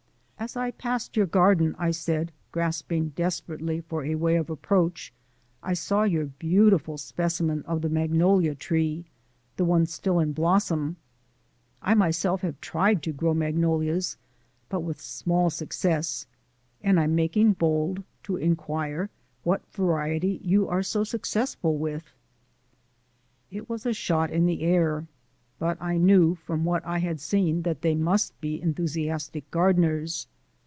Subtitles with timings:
[0.43, 5.13] "As I passed your garden," I said, grasping desperately for a way of approach,
[5.61, 9.05] "I saw your beautiful specimen of the magnolia tree
[9.57, 10.97] the one still in blossom.
[11.79, 14.17] I myself have tried to grow magnolias
[14.67, 16.25] but with small success
[16.81, 19.11] and I'm making bold to inquire
[19.43, 22.15] what variety you are so successful with."
[23.51, 25.05] It was a shot in the air
[25.59, 30.25] but I knew from what I had seen that they must be enthusiastic gardeners.